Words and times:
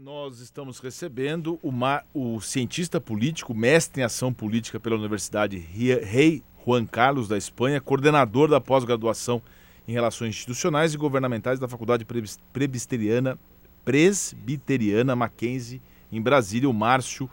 nós 0.00 0.38
estamos 0.38 0.78
recebendo 0.78 1.58
uma, 1.60 2.04
o 2.14 2.40
cientista 2.40 3.00
político, 3.00 3.52
mestre 3.52 4.00
em 4.00 4.04
ação 4.04 4.32
política 4.32 4.78
pela 4.78 4.94
Universidade 4.94 5.58
Rei 5.58 6.44
Juan 6.64 6.86
Carlos 6.86 7.26
da 7.26 7.36
Espanha, 7.36 7.80
coordenador 7.80 8.48
da 8.48 8.60
pós-graduação 8.60 9.42
em 9.88 9.92
Relações 9.92 10.28
Institucionais 10.28 10.94
e 10.94 10.96
Governamentais 10.96 11.58
da 11.58 11.66
Faculdade 11.66 12.06
Presbiteriana, 12.52 13.36
Presbiteriana 13.84 15.16
Mackenzie, 15.16 15.82
em 16.12 16.22
Brasília, 16.22 16.70
o 16.70 16.74
Márcio 16.74 17.28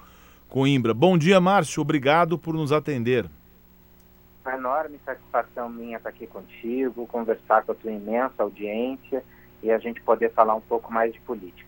Coimbra. 0.50 0.92
Bom 0.92 1.20
dia, 1.20 1.40
Márcio. 1.40 1.82
Obrigado 1.82 2.36
por 2.36 2.56
nos 2.56 2.72
atender. 2.72 3.30
Uma 4.44 4.56
enorme 4.56 5.00
satisfação 5.06 5.70
minha 5.70 5.98
estar 5.98 6.10
aqui 6.10 6.26
contigo, 6.26 7.06
conversar 7.06 7.64
com 7.64 7.74
a 7.74 7.76
tua 7.76 7.92
imensa 7.92 8.42
audiência 8.42 9.24
e 9.62 9.70
a 9.70 9.78
gente 9.78 10.02
poder 10.02 10.32
falar 10.34 10.56
um 10.56 10.62
pouco 10.62 10.92
mais 10.92 11.14
de 11.14 11.22
política. 11.22 11.65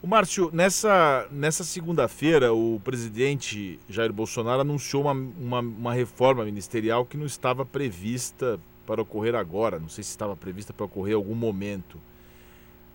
O 0.00 0.06
Márcio, 0.06 0.48
nessa, 0.52 1.26
nessa 1.28 1.64
segunda-feira, 1.64 2.52
o 2.52 2.80
presidente 2.84 3.80
Jair 3.88 4.12
Bolsonaro 4.12 4.60
anunciou 4.60 5.02
uma, 5.02 5.12
uma, 5.12 5.58
uma, 5.58 5.92
reforma 5.92 6.44
ministerial 6.44 7.04
que 7.04 7.16
não 7.16 7.26
estava 7.26 7.66
prevista 7.66 8.60
para 8.86 9.02
ocorrer 9.02 9.34
agora, 9.34 9.80
não 9.80 9.88
sei 9.88 10.04
se 10.04 10.10
estava 10.10 10.36
prevista 10.36 10.72
para 10.72 10.86
ocorrer 10.86 11.14
em 11.14 11.16
algum 11.16 11.34
momento. 11.34 11.98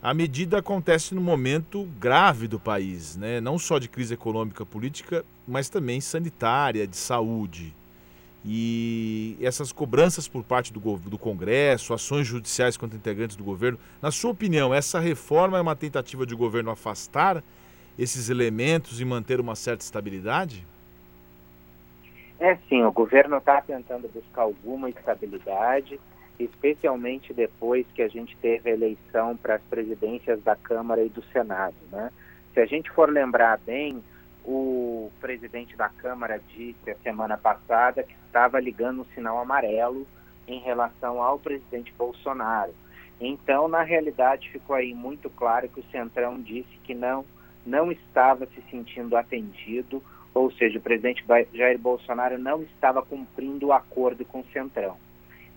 A 0.02 0.14
medida 0.14 0.60
acontece 0.60 1.14
num 1.14 1.22
momento 1.22 1.84
grave 2.00 2.48
do 2.48 2.58
país, 2.58 3.18
né? 3.18 3.42
não 3.42 3.60
só 3.60 3.80
de 3.80 3.90
crise 3.90 4.14
econômica 4.14 4.66
política, 4.66 5.26
mas 5.46 5.68
também 5.68 6.00
sanitária, 6.00 6.88
de 6.88 6.96
saúde. 6.96 7.76
E 8.46 9.38
essas 9.42 9.72
cobranças 9.72 10.28
por 10.28 10.44
parte 10.44 10.74
do, 10.74 10.80
do 10.80 11.18
Congresso, 11.18 11.94
ações 11.94 12.28
judiciais 12.28 12.76
contra 12.76 12.98
integrantes 12.98 13.38
do 13.38 13.44
governo, 13.44 13.80
na 14.02 14.12
sua 14.12 14.32
opinião, 14.32 14.74
essa 14.74 15.00
reforma 15.00 15.58
é 15.58 15.62
uma 15.62 15.76
tentativa 15.76 16.26
de 16.26 16.36
governo 16.36 16.70
afastar 16.70 17.42
esses 17.98 18.30
elementos 18.30 19.00
e 19.00 19.06
manter 19.06 19.40
uma 19.40 19.56
certa 19.56 19.84
estabilidade? 19.84 20.66
É 22.40 22.58
sim, 22.68 22.84
o 22.84 22.92
governo 22.92 23.38
está 23.38 23.62
tentando 23.62 24.10
buscar 24.10 24.42
alguma 24.42 24.90
estabilidade, 24.90 25.98
especialmente 26.38 27.34
depois 27.34 27.86
que 27.96 28.02
a 28.02 28.10
gente 28.10 28.36
teve 28.38 28.70
a 28.70 28.74
eleição 28.74 29.38
para 29.38 29.56
as 29.56 29.62
presidências 29.62 30.42
da 30.44 30.56
Câmara 30.56 31.02
e 31.04 31.10
do 31.10 31.24
Senado. 31.32 31.76
Né? 31.92 32.12
Se 32.54 32.60
a 32.60 32.66
gente 32.66 32.90
for 32.92 33.10
lembrar 33.10 33.60
bem, 33.60 34.04
o 34.46 35.12
presidente 35.22 35.76
da 35.76 35.90
Câmara 35.90 36.40
disse 36.50 36.92
a 36.92 36.96
semana 36.98 37.38
passada 37.38 38.04
que 38.04 38.14
estava 38.26 38.60
ligando 38.60 39.02
um 39.02 39.14
sinal 39.14 39.40
amarelo 39.40 40.06
em 40.48 40.60
relação 40.60 41.22
ao 41.22 41.40
presidente 41.40 41.94
Bolsonaro. 41.98 42.74
Então, 43.20 43.68
na 43.68 43.84
realidade, 43.84 44.50
ficou 44.50 44.76
aí 44.76 44.94
muito 44.94 45.30
claro 45.30 45.70
que 45.70 45.80
o 45.80 45.92
Centrão 45.92 46.42
disse 46.42 46.78
que 46.84 46.94
não, 46.94 47.26
não 47.66 47.92
estava 47.92 48.46
se 48.48 48.62
sentindo 48.70 49.16
atendido, 49.16 50.04
ou 50.34 50.52
seja, 50.52 50.80
o 50.80 50.82
presidente 50.82 51.24
Jair 51.54 51.80
Bolsonaro 51.80 52.38
não 52.38 52.64
estava 52.64 53.02
cumprindo 53.02 53.68
o 53.68 53.74
acordo 53.74 54.26
com 54.26 54.42
o 54.42 54.48
Centrão. 54.52 54.98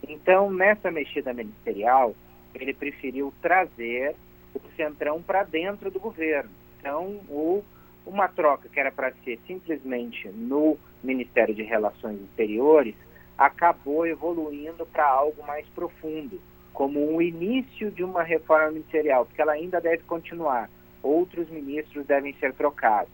Então, 0.06 0.50
nessa 0.50 0.90
mexida 0.90 1.32
ministerial, 1.32 2.14
ele 2.54 2.72
preferiu 2.72 3.32
trazer 3.42 4.14
o 4.54 4.60
Centrão 4.76 5.20
para 5.20 5.42
dentro 5.42 5.90
do 5.90 5.98
governo. 5.98 6.50
Então, 6.78 7.20
o 7.28 7.64
uma 8.06 8.28
troca 8.28 8.68
que 8.68 8.78
era 8.78 8.92
para 8.92 9.12
ser 9.24 9.38
simplesmente 9.46 10.28
no 10.28 10.78
Ministério 11.02 11.54
de 11.54 11.62
Relações 11.62 12.20
Exteriores 12.20 12.94
acabou 13.36 14.06
evoluindo 14.06 14.86
para 14.86 15.06
algo 15.06 15.44
mais 15.44 15.66
profundo, 15.68 16.40
como 16.72 17.14
um 17.14 17.20
início 17.20 17.90
de 17.90 18.04
uma 18.04 18.22
reforma 18.22 18.70
ministerial, 18.70 19.26
porque 19.26 19.42
ela 19.42 19.52
ainda 19.52 19.80
deve 19.80 20.04
continuar. 20.04 20.70
Outros 21.02 21.48
ministros 21.50 22.06
devem 22.06 22.32
ser 22.34 22.54
trocados. 22.54 23.12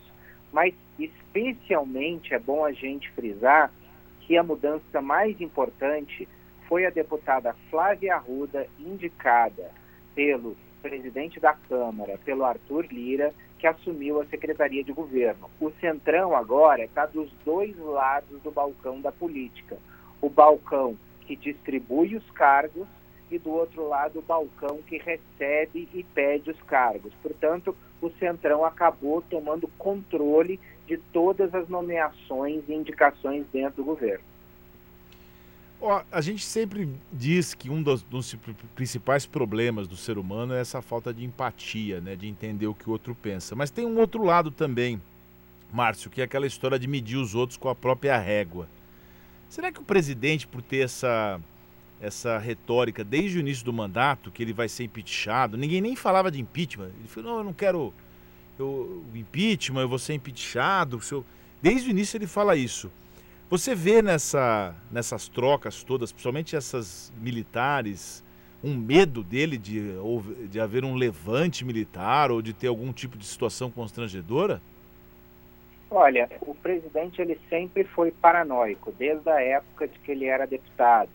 Mas, 0.53 0.75
especialmente, 0.99 2.35
é 2.35 2.39
bom 2.39 2.65
a 2.65 2.73
gente 2.73 3.11
frisar 3.13 3.73
que 4.21 4.37
a 4.37 4.43
mudança 4.43 5.01
mais 5.01 5.41
importante 5.41 6.29
foi 6.69 6.87
a 6.87 6.91
deputada 6.91 7.57
Flávia 7.71 8.15
Arruda, 8.15 8.67
indicada 8.79 9.71
pelo 10.15 10.57
presidente 10.81 11.41
da 11.41 11.55
Câmara, 11.55 12.19
pelo 12.25 12.45
Arthur 12.45 12.87
Lira, 12.91 13.33
que 13.63 13.67
assumiu 13.69 14.21
a 14.21 14.27
Secretaria 14.27 14.83
de 14.83 14.93
Governo. 14.93 15.49
O 15.61 15.71
Centrão 15.81 16.35
agora 16.35 16.83
está 16.83 17.07
dos 17.07 17.31
dois 17.45 17.79
lados 17.79 18.43
do 18.43 18.51
balcão 18.51 19.01
da 19.01 19.13
política. 19.13 19.79
O 20.21 20.29
balcão 20.29 20.99
que 21.21 21.37
distribui 21.37 22.17
os 22.17 22.29
cargos 22.33 22.89
e 23.31 23.39
do 23.39 23.53
outro 23.53 23.87
lado 23.87 24.19
o 24.19 24.23
balcão 24.23 24.83
que 24.83 24.99
recebe 24.99 25.89
e 25.95 26.03
pede 26.03 26.51
os 26.51 26.61
cargos. 26.63 27.13
Portanto, 27.23 27.77
o 28.01 28.11
Centrão 28.19 28.65
acabou 28.65 29.23
tomando 29.23 29.69
controle 29.79 30.59
de 30.89 30.97
todas 31.13 31.55
as 31.55 31.69
nomeações 31.69 32.65
e 32.69 32.75
indicações 32.75 33.47
dentro 33.53 33.77
do 33.77 33.85
governo. 33.85 34.32
Ó, 35.85 36.01
a 36.13 36.21
gente 36.21 36.45
sempre 36.45 36.89
diz 37.13 37.55
que 37.55 37.69
um 37.69 37.83
dos, 37.83 38.05
dos, 38.05 38.37
principais 38.73 39.27
problemas 39.27 39.89
do 39.89 39.97
ser 39.97 40.17
humano 40.17 40.55
é 40.55 40.61
essa 40.61 40.81
falta 40.81 41.13
de 41.13 41.25
empatia, 41.25 42.01
né, 42.01 42.15
de 42.15 42.29
entender 42.29 42.69
o 42.69 42.75
que 42.75 42.89
o 42.89 42.93
outro 42.93 43.17
pensa. 43.17 43.57
Mas 43.57 43.69
tem 43.69 43.85
um 43.85 43.99
outro 43.99 44.23
lado 44.23 44.53
também, 44.53 45.03
Márcio, 45.73 46.09
que 46.09 46.21
é 46.21 46.25
aquela 46.25 46.47
história 46.47 46.79
de 46.79 46.87
medir 46.87 47.17
os 47.17 47.35
outros 47.35 47.57
com 47.57 47.69
a 47.69 47.75
própria 47.75 48.17
régua. 48.17 48.69
Será 49.49 49.73
que 49.73 49.81
o 49.81 49.85
presidente, 49.85 50.47
por 50.47 50.63
ter 50.63 50.85
essa, 50.85 51.41
essa 52.01 52.39
retórica 52.39 53.03
desde 53.03 53.39
o 53.39 53.41
início 53.41 53.65
do 53.65 53.73
mandato, 53.73 54.31
que 54.31 54.41
ele 54.41 54.53
vai 54.53 54.69
ser 54.69 54.85
impeachado, 54.85 55.57
ninguém 55.57 55.81
nem 55.81 55.97
falava 55.97 56.31
de 56.31 56.41
impeachment. 56.41 56.93
Ele 57.01 57.09
falou, 57.09 57.33
não, 57.33 57.39
eu 57.39 57.45
não 57.45 57.53
quero 57.53 57.93
eu, 58.57 59.05
o 59.13 59.17
impeachment, 59.17 59.81
eu 59.81 59.89
vou 59.89 59.99
ser 59.99 60.15
impeachado. 60.15 61.01
Desde 61.61 61.89
o 61.89 61.91
início 61.91 62.17
ele 62.17 62.29
fala 62.29 62.55
isso. 62.55 62.89
Você 63.53 63.75
vê 63.75 64.01
nessa, 64.01 64.75
nessas 64.91 65.29
trocas 65.29 65.85
todas, 65.85 66.11
principalmente 66.11 66.57
essas 66.57 67.13
militares, 67.21 68.25
um 68.65 68.75
medo 68.75 69.23
dele 69.23 69.59
de, 69.59 69.93
de 70.49 70.59
haver 70.59 70.87
um 70.87 70.95
levante 70.95 71.63
militar 71.63 72.31
ou 72.31 72.41
de 72.41 72.55
ter 72.55 72.69
algum 72.69 72.95
tipo 72.95 73.19
de 73.19 73.27
situação 73.27 73.71
constrangedora? 73.71 74.63
Olha, 75.91 76.31
o 76.41 76.55
presidente 76.55 77.21
ele 77.21 77.39
sempre 77.51 77.85
foi 77.85 78.11
paranoico, 78.11 78.91
desde 78.91 79.29
a 79.29 79.43
época 79.43 79.87
de 79.87 79.99
que 79.99 80.13
ele 80.13 80.25
era 80.25 80.47
deputado. 80.47 81.11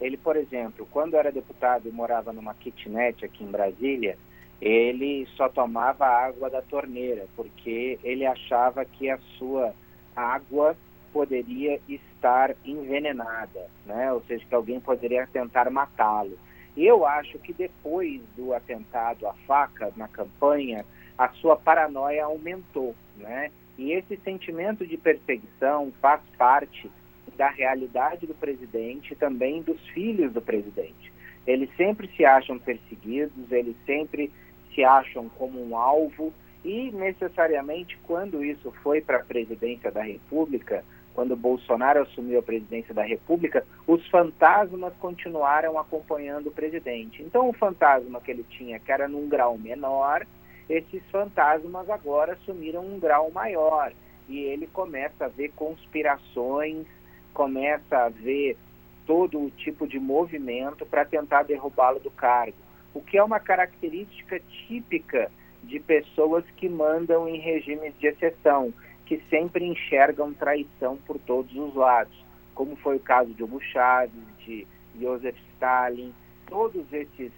Ele, 0.00 0.16
por 0.16 0.34
exemplo, 0.34 0.88
quando 0.90 1.14
era 1.14 1.30
deputado 1.30 1.88
e 1.88 1.92
morava 1.92 2.32
numa 2.32 2.54
kitnet 2.54 3.24
aqui 3.24 3.44
em 3.44 3.52
Brasília, 3.52 4.18
ele 4.60 5.24
só 5.36 5.48
tomava 5.48 6.04
água 6.04 6.50
da 6.50 6.62
torneira, 6.62 7.28
porque 7.36 8.00
ele 8.02 8.26
achava 8.26 8.84
que 8.84 9.08
a 9.08 9.20
sua 9.38 9.72
água 10.16 10.76
poderia 11.16 11.80
estar 11.88 12.54
envenenada, 12.62 13.70
né? 13.86 14.12
ou 14.12 14.22
seja, 14.24 14.44
que 14.46 14.54
alguém 14.54 14.78
poderia 14.78 15.26
tentar 15.26 15.70
matá-lo. 15.70 16.38
Eu 16.76 17.06
acho 17.06 17.38
que 17.38 17.54
depois 17.54 18.20
do 18.36 18.52
atentado 18.52 19.26
à 19.26 19.32
faca 19.46 19.90
na 19.96 20.08
campanha, 20.08 20.84
a 21.16 21.30
sua 21.30 21.56
paranoia 21.56 22.26
aumentou, 22.26 22.94
né? 23.16 23.50
E 23.78 23.92
esse 23.92 24.18
sentimento 24.18 24.86
de 24.86 24.98
perseguição 24.98 25.90
faz 26.02 26.20
parte 26.36 26.90
da 27.34 27.48
realidade 27.48 28.26
do 28.26 28.34
presidente 28.34 29.14
e 29.14 29.16
também 29.16 29.62
dos 29.62 29.80
filhos 29.88 30.34
do 30.34 30.42
presidente. 30.42 31.10
Eles 31.46 31.70
sempre 31.78 32.10
se 32.14 32.26
acham 32.26 32.58
perseguidos, 32.58 33.50
eles 33.50 33.76
sempre 33.86 34.30
se 34.74 34.84
acham 34.84 35.30
como 35.30 35.66
um 35.66 35.78
alvo 35.78 36.30
e 36.62 36.90
necessariamente 36.90 37.98
quando 38.02 38.44
isso 38.44 38.70
foi 38.82 39.00
para 39.00 39.16
a 39.16 39.24
presidência 39.24 39.90
da 39.90 40.02
República, 40.02 40.84
quando 41.16 41.34
Bolsonaro 41.34 42.02
assumiu 42.02 42.38
a 42.38 42.42
presidência 42.42 42.92
da 42.92 43.02
República, 43.02 43.64
os 43.86 44.06
fantasmas 44.08 44.92
continuaram 45.00 45.78
acompanhando 45.78 46.48
o 46.48 46.52
presidente. 46.52 47.22
Então, 47.22 47.48
o 47.48 47.54
fantasma 47.54 48.20
que 48.20 48.30
ele 48.30 48.44
tinha, 48.50 48.78
que 48.78 48.92
era 48.92 49.08
num 49.08 49.26
grau 49.26 49.56
menor, 49.56 50.26
esses 50.68 51.02
fantasmas 51.10 51.88
agora 51.88 52.34
assumiram 52.34 52.84
um 52.84 53.00
grau 53.00 53.30
maior. 53.30 53.94
E 54.28 54.40
ele 54.40 54.66
começa 54.66 55.24
a 55.24 55.28
ver 55.28 55.52
conspirações, 55.56 56.86
começa 57.32 57.96
a 57.96 58.10
ver 58.10 58.58
todo 59.06 59.40
o 59.40 59.50
tipo 59.50 59.88
de 59.88 59.98
movimento 59.98 60.84
para 60.84 61.06
tentar 61.06 61.44
derrubá-lo 61.44 61.98
do 61.98 62.10
cargo. 62.10 62.58
O 62.92 63.00
que 63.00 63.16
é 63.16 63.24
uma 63.24 63.40
característica 63.40 64.38
típica 64.66 65.30
de 65.64 65.80
pessoas 65.80 66.44
que 66.58 66.68
mandam 66.68 67.26
em 67.26 67.38
regimes 67.38 67.94
de 67.98 68.06
exceção 68.06 68.74
que 69.06 69.22
sempre 69.30 69.64
enxergam 69.64 70.34
traição 70.34 70.96
por 71.06 71.18
todos 71.20 71.54
os 71.54 71.74
lados, 71.74 72.14
como 72.54 72.76
foi 72.76 72.96
o 72.96 73.00
caso 73.00 73.32
de 73.32 73.42
Hugo 73.42 73.60
Chávez, 73.60 74.10
de 74.44 74.66
Joseph 75.00 75.36
Stalin, 75.54 76.12
todos 76.46 76.84
esses 76.92 77.30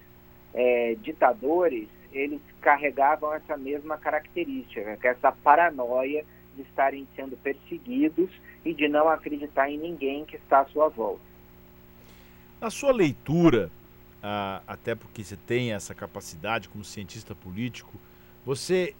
é, 0.55 0.97
ditadores, 1.03 1.89
eles 2.13 2.41
carregavam 2.61 3.33
essa 3.35 3.57
mesma 3.57 3.99
característica, 3.99 4.97
que 4.97 5.07
é 5.07 5.11
essa 5.11 5.31
paranoia 5.31 6.25
de 6.57 6.63
estarem 6.63 7.07
sendo 7.15 7.37
perseguidos 7.37 8.31
e 8.65 8.73
de 8.73 8.89
não 8.89 9.09
acreditar 9.09 9.71
em 9.71 9.79
ninguém 9.79 10.25
que 10.25 10.37
está 10.37 10.61
à 10.61 10.65
sua 10.67 10.89
volta. 10.89 11.23
Na 12.61 12.71
sua 12.71 12.93
leitura, 12.93 13.71
ah, 14.23 14.63
até 14.67 14.95
porque 14.95 15.23
você 15.23 15.37
tem 15.37 15.73
essa 15.73 15.95
capacidade 15.95 16.69
como 16.69 16.83
cientista 16.83 17.35
político, 17.35 17.93
Você 18.45 18.95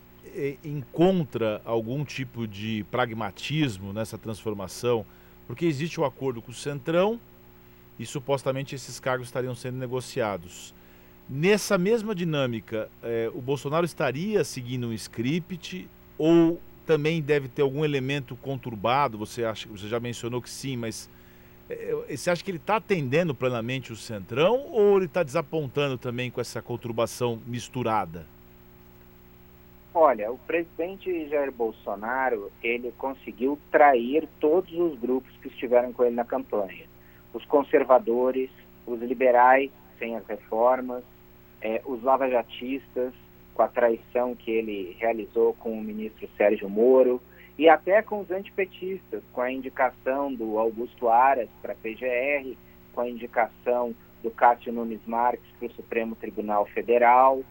encontra 0.65 1.61
algum 1.65 2.05
tipo 2.05 2.47
de 2.47 2.85
pragmatismo 2.91 3.93
nessa 3.93 4.19
transformação? 4.19 5.05
Porque 5.47 5.65
existe 5.65 6.01
o 6.01 6.05
acordo 6.05 6.43
com 6.43 6.51
o 6.51 6.55
Centrão 6.55 7.21
e 7.99 8.07
supostamente 8.07 8.75
esses 8.75 9.01
cargos 9.01 9.29
estariam 9.29 9.55
sendo 9.55 9.79
negociados. 9.79 10.75
Nessa 11.29 11.77
mesma 11.77 12.15
dinâmica, 12.15 12.89
eh, 13.03 13.31
o 13.35 13.41
Bolsonaro 13.41 13.85
estaria 13.85 14.43
seguindo 14.45 14.89
um 14.89 14.93
script 14.93 15.89
ou 16.17 16.61
também 16.87 17.21
deve 17.21 17.49
ter 17.49 17.61
algum 17.61 17.85
elemento 17.85 18.35
conturbado? 18.37 19.19
Você, 19.19 19.45
acha, 19.45 19.69
você 19.69 19.89
já 19.89 20.01
mencionou 20.01 20.41
que 20.41 20.49
sim, 20.49 20.77
mas 20.77 21.11
eh, 21.69 21.95
você 22.09 22.31
acha 22.31 22.43
que 22.43 22.51
ele 22.51 22.57
está 22.57 22.77
atendendo 22.77 23.35
plenamente 23.35 23.93
o 23.93 23.97
Centrão 23.97 24.69
ou 24.71 24.97
ele 24.97 25.05
está 25.05 25.23
desapontando 25.23 25.99
também 25.99 26.31
com 26.31 26.41
essa 26.41 26.63
conturbação 26.63 27.43
misturada? 27.47 28.27
Olha, 30.01 30.31
o 30.31 30.39
presidente 30.39 31.29
Jair 31.29 31.51
Bolsonaro, 31.51 32.53
ele 32.63 32.95
conseguiu 32.97 33.59
trair 33.69 34.29
todos 34.39 34.73
os 34.73 34.97
grupos 34.97 35.37
que 35.43 35.49
estiveram 35.49 35.93
com 35.93 36.05
ele 36.05 36.15
na 36.15 36.25
campanha. 36.25 36.87
Os 37.35 37.45
conservadores, 37.47 38.49
os 38.87 39.01
liberais, 39.03 39.73
sem 39.99 40.15
as 40.15 40.25
reformas, 40.25 41.03
é, 41.61 41.83
os 41.85 42.01
lavajatistas, 42.01 43.13
com 43.53 43.63
a 43.63 43.67
traição 43.67 44.37
que 44.37 44.53
ele 44.53 44.97
realizou 45.01 45.55
com 45.55 45.73
o 45.73 45.83
ministro 45.83 46.29
Sérgio 46.37 46.71
Moro, 46.71 47.21
e 47.59 47.69
até 47.69 48.01
com 48.01 48.21
os 48.21 48.31
antipetistas, 48.31 49.21
com 49.33 49.41
a 49.41 49.51
indicação 49.51 50.33
do 50.33 50.61
Augusto 50.61 51.09
Aras 51.09 51.49
para 51.61 51.73
a 51.73 51.77
PGR, 51.77 52.57
com 52.93 53.01
a 53.01 53.09
indicação 53.09 53.93
do 54.23 54.31
Cássio 54.31 54.73
Nunes 54.73 55.05
Marques 55.07 55.51
para 55.59 55.67
o 55.67 55.73
Supremo 55.73 56.15
Tribunal 56.15 56.67
Federal. 56.67 57.43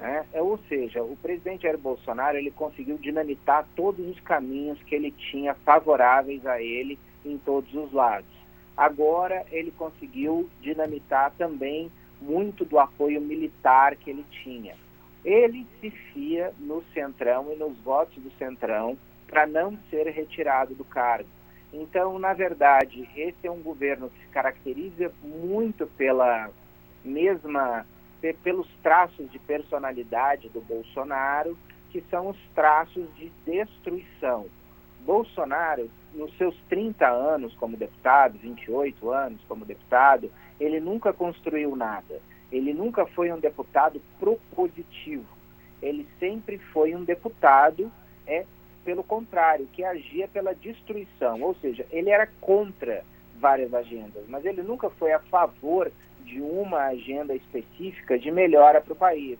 Né? 0.00 0.24
É, 0.32 0.40
ou 0.40 0.58
seja, 0.66 1.02
o 1.02 1.14
presidente 1.16 1.64
Jair 1.64 1.76
Bolsonaro 1.76 2.38
ele 2.38 2.50
conseguiu 2.50 2.96
dinamitar 2.96 3.66
todos 3.76 4.04
os 4.08 4.18
caminhos 4.20 4.82
que 4.84 4.94
ele 4.94 5.10
tinha 5.10 5.54
favoráveis 5.54 6.44
a 6.46 6.60
ele 6.60 6.98
em 7.24 7.36
todos 7.36 7.72
os 7.74 7.92
lados. 7.92 8.30
Agora 8.74 9.44
ele 9.50 9.70
conseguiu 9.70 10.48
dinamitar 10.62 11.32
também 11.36 11.92
muito 12.18 12.64
do 12.64 12.78
apoio 12.78 13.20
militar 13.20 13.94
que 13.94 14.08
ele 14.08 14.24
tinha. 14.42 14.74
Ele 15.22 15.66
se 15.80 15.90
fia 15.90 16.50
no 16.58 16.82
Centrão 16.94 17.52
e 17.52 17.56
nos 17.56 17.76
votos 17.80 18.16
do 18.22 18.30
Centrão 18.38 18.96
para 19.28 19.46
não 19.46 19.78
ser 19.90 20.06
retirado 20.06 20.74
do 20.74 20.84
cargo. 20.84 21.28
Então, 21.72 22.18
na 22.18 22.32
verdade, 22.32 23.06
esse 23.14 23.46
é 23.46 23.50
um 23.50 23.60
governo 23.62 24.08
que 24.08 24.18
se 24.22 24.28
caracteriza 24.28 25.12
muito 25.22 25.86
pela 25.86 26.50
mesma 27.04 27.84
pelos 28.42 28.68
traços 28.82 29.30
de 29.30 29.38
personalidade 29.38 30.48
do 30.48 30.60
Bolsonaro, 30.60 31.56
que 31.90 32.02
são 32.10 32.28
os 32.28 32.38
traços 32.54 33.06
de 33.16 33.30
destruição. 33.44 34.46
Bolsonaro, 35.04 35.90
nos 36.14 36.36
seus 36.36 36.54
30 36.68 37.08
anos 37.08 37.54
como 37.54 37.76
deputado, 37.76 38.38
28 38.38 39.10
anos 39.10 39.40
como 39.48 39.64
deputado, 39.64 40.30
ele 40.58 40.80
nunca 40.80 41.12
construiu 41.12 41.74
nada. 41.74 42.20
Ele 42.52 42.74
nunca 42.74 43.06
foi 43.06 43.32
um 43.32 43.38
deputado 43.38 44.00
propositivo. 44.18 45.26
Ele 45.80 46.06
sempre 46.18 46.58
foi 46.58 46.94
um 46.94 47.04
deputado, 47.04 47.90
é 48.26 48.44
pelo 48.84 49.02
contrário, 49.02 49.68
que 49.72 49.84
agia 49.84 50.28
pela 50.28 50.54
destruição. 50.54 51.40
Ou 51.42 51.54
seja, 51.56 51.86
ele 51.90 52.10
era 52.10 52.26
contra 52.40 53.04
várias 53.38 53.72
agendas, 53.72 54.24
mas 54.28 54.44
ele 54.44 54.62
nunca 54.62 54.90
foi 54.90 55.12
a 55.12 55.18
favor 55.18 55.90
de 56.24 56.40
uma 56.40 56.86
agenda 56.86 57.34
específica 57.34 58.18
de 58.18 58.30
melhora 58.30 58.80
para 58.80 58.92
o 58.92 58.96
país. 58.96 59.38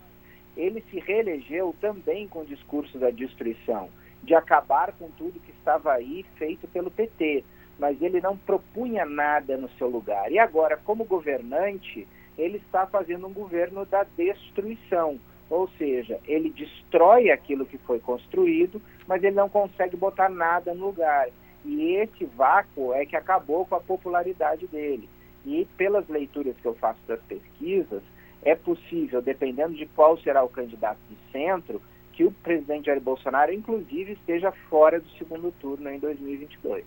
Ele 0.55 0.83
se 0.91 0.99
reelegeu 0.99 1.75
também 1.79 2.27
com 2.27 2.39
o 2.39 2.45
discurso 2.45 2.97
da 2.97 3.09
destruição, 3.09 3.89
de 4.23 4.35
acabar 4.35 4.91
com 4.93 5.09
tudo 5.11 5.39
que 5.39 5.51
estava 5.51 5.93
aí 5.93 6.25
feito 6.37 6.67
pelo 6.67 6.91
PT, 6.91 7.43
mas 7.79 8.01
ele 8.01 8.21
não 8.21 8.37
propunha 8.37 9.05
nada 9.05 9.57
no 9.57 9.69
seu 9.71 9.87
lugar. 9.87 10.31
E 10.31 10.37
agora, 10.37 10.77
como 10.77 11.05
governante, 11.05 12.07
ele 12.37 12.57
está 12.57 12.85
fazendo 12.85 13.27
um 13.27 13.33
governo 13.33 13.85
da 13.85 14.03
destruição, 14.03 15.19
ou 15.49 15.67
seja, 15.77 16.19
ele 16.25 16.49
destrói 16.49 17.29
aquilo 17.29 17.65
que 17.65 17.77
foi 17.79 17.99
construído, 17.99 18.81
mas 19.07 19.23
ele 19.23 19.35
não 19.35 19.49
consegue 19.49 19.97
botar 19.97 20.29
nada 20.29 20.73
no 20.73 20.85
lugar. 20.87 21.27
E 21.65 21.95
esse 21.95 22.25
vácuo 22.25 22.93
é 22.93 23.05
que 23.05 23.15
acabou 23.15 23.65
com 23.65 23.75
a 23.75 23.81
popularidade 23.81 24.65
dele. 24.67 25.09
E 25.45 25.67
pelas 25.77 26.07
leituras 26.07 26.55
que 26.61 26.67
eu 26.67 26.75
faço 26.75 26.99
das 27.07 27.19
pesquisas, 27.21 28.03
é 28.43 28.55
possível, 28.55 29.21
dependendo 29.21 29.75
de 29.75 29.85
qual 29.87 30.17
será 30.19 30.43
o 30.43 30.49
candidato 30.49 30.99
de 31.09 31.15
centro, 31.31 31.81
que 32.13 32.23
o 32.23 32.31
presidente 32.31 32.85
Jair 32.85 33.01
Bolsonaro, 33.01 33.53
inclusive, 33.53 34.13
esteja 34.13 34.51
fora 34.69 34.99
do 34.99 35.09
segundo 35.11 35.51
turno 35.59 35.89
em 35.89 35.99
2022. 35.99 36.83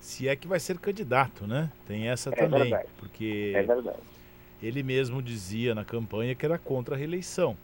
Se 0.00 0.28
é 0.28 0.34
que 0.34 0.48
vai 0.48 0.58
ser 0.58 0.78
candidato, 0.78 1.46
né? 1.46 1.70
Tem 1.86 2.08
essa 2.08 2.30
é 2.30 2.32
também. 2.32 2.62
Verdade. 2.62 2.88
Porque 2.98 3.52
é 3.54 3.62
verdade. 3.62 3.98
ele 4.62 4.82
mesmo 4.82 5.22
dizia 5.22 5.74
na 5.74 5.84
campanha 5.84 6.34
que 6.34 6.44
era 6.44 6.58
contra 6.58 6.94
a 6.94 6.98
reeleição. 6.98 7.56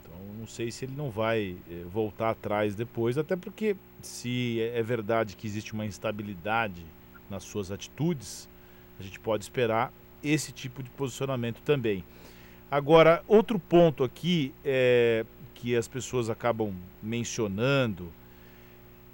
Então, 0.00 0.16
não 0.38 0.46
sei 0.46 0.70
se 0.70 0.84
ele 0.84 0.94
não 0.96 1.10
vai 1.10 1.56
eh, 1.68 1.82
voltar 1.92 2.30
atrás 2.30 2.74
depois, 2.74 3.18
até 3.18 3.34
porque 3.34 3.76
se 4.00 4.60
é 4.60 4.82
verdade 4.82 5.36
que 5.36 5.46
existe 5.46 5.72
uma 5.72 5.84
instabilidade 5.84 6.84
nas 7.28 7.42
suas 7.42 7.72
atitudes, 7.72 8.48
a 9.02 9.06
gente 9.06 9.20
pode 9.20 9.44
esperar 9.44 9.92
esse 10.22 10.52
tipo 10.52 10.82
de 10.82 10.90
posicionamento 10.90 11.60
também. 11.62 12.04
Agora, 12.70 13.22
outro 13.26 13.58
ponto 13.58 14.02
aqui 14.02 14.54
é, 14.64 15.26
que 15.54 15.76
as 15.76 15.86
pessoas 15.86 16.30
acabam 16.30 16.74
mencionando 17.02 18.10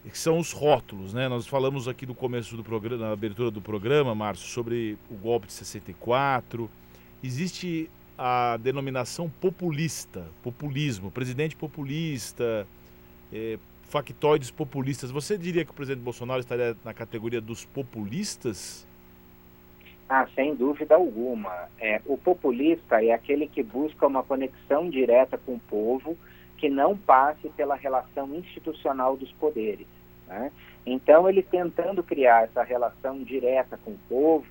que 0.08 0.18
são 0.18 0.38
os 0.38 0.52
rótulos, 0.52 1.12
né? 1.12 1.28
Nós 1.28 1.46
falamos 1.46 1.86
aqui 1.86 2.06
no 2.06 2.14
começo 2.14 2.56
do 2.56 2.64
programa, 2.64 3.06
na 3.06 3.12
abertura 3.12 3.50
do 3.50 3.60
programa, 3.60 4.14
Márcio, 4.14 4.48
sobre 4.48 4.96
o 5.10 5.14
golpe 5.14 5.46
de 5.46 5.52
64. 5.52 6.70
Existe 7.22 7.90
a 8.16 8.56
denominação 8.56 9.28
populista, 9.28 10.26
populismo, 10.42 11.10
presidente 11.10 11.54
populista, 11.54 12.66
é, 13.32 13.58
factoides 13.82 14.50
populistas. 14.50 15.10
Você 15.10 15.36
diria 15.36 15.64
que 15.64 15.70
o 15.70 15.74
presidente 15.74 16.02
Bolsonaro 16.02 16.40
estaria 16.40 16.76
na 16.84 16.94
categoria 16.94 17.40
dos 17.40 17.64
populistas? 17.66 18.86
Ah, 20.08 20.26
sem 20.34 20.54
dúvida 20.54 20.94
alguma. 20.94 21.68
É, 21.78 22.00
o 22.06 22.16
populista 22.16 23.04
é 23.04 23.12
aquele 23.12 23.46
que 23.46 23.62
busca 23.62 24.06
uma 24.06 24.22
conexão 24.22 24.88
direta 24.88 25.36
com 25.36 25.56
o 25.56 25.60
povo 25.60 26.16
que 26.56 26.68
não 26.68 26.96
passe 26.96 27.48
pela 27.50 27.74
relação 27.74 28.34
institucional 28.34 29.16
dos 29.16 29.30
poderes. 29.32 29.86
Né? 30.26 30.50
Então, 30.86 31.28
ele 31.28 31.42
tentando 31.42 32.02
criar 32.02 32.44
essa 32.44 32.62
relação 32.62 33.22
direta 33.22 33.78
com 33.84 33.92
o 33.92 33.98
povo, 34.08 34.46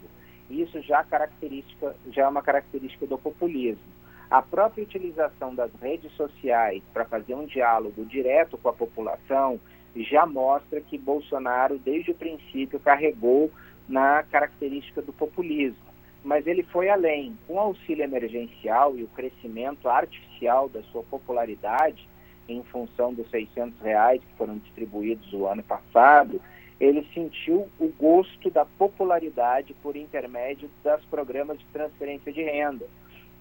isso 0.49 0.81
já, 0.81 1.03
característica, 1.03 1.95
já 2.11 2.23
é 2.23 2.27
uma 2.27 2.41
característica 2.41 3.07
do 3.07 3.17
populismo. 3.17 3.97
A 4.29 4.41
própria 4.41 4.83
utilização 4.83 5.55
das 5.55 5.71
redes 5.81 6.11
sociais 6.13 6.83
para 6.93 7.05
fazer 7.05 7.33
um 7.33 7.45
diálogo 7.45 8.05
direto 8.05 8.57
com 8.57 8.69
a 8.69 8.73
população 8.73 9.59
já 9.95 10.25
mostra 10.25 10.81
que 10.81 10.97
Bolsonaro, 10.97 11.79
desde 11.79 12.11
o 12.11 12.15
princípio, 12.15 12.79
carregou 12.79 13.49
na 13.87 14.23
característica 14.23 15.01
do 15.01 15.13
populismo. 15.13 15.87
Mas 16.23 16.45
ele 16.45 16.63
foi 16.63 16.89
além. 16.89 17.37
Com 17.47 17.55
o 17.55 17.59
auxílio 17.59 18.03
emergencial 18.03 18.97
e 18.97 19.03
o 19.03 19.07
crescimento 19.09 19.87
artificial 19.87 20.67
da 20.67 20.81
sua 20.83 21.03
popularidade, 21.03 22.07
em 22.49 22.63
função 22.63 23.13
dos 23.13 23.29
600 23.29 23.79
reais 23.81 24.21
que 24.21 24.37
foram 24.37 24.57
distribuídos 24.57 25.31
o 25.33 25.45
ano 25.45 25.63
passado, 25.63 26.41
ele 26.79 27.07
sentiu 27.13 27.67
o 27.79 27.87
gosto 27.99 28.49
da 28.49 28.65
popularidade 28.65 29.73
por 29.81 29.95
intermédio 29.95 30.69
dos 30.83 31.05
programas 31.05 31.57
de 31.57 31.65
transferência 31.65 32.31
de 32.31 32.43
renda. 32.43 32.85